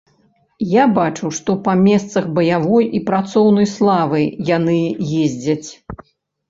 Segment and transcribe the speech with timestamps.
[0.69, 4.27] Я бачу, што па месцах баявой і працоўнай славы
[4.57, 4.79] яны
[5.27, 5.67] ездзяць.